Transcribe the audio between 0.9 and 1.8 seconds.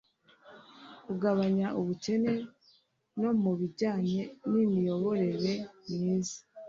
kugabanya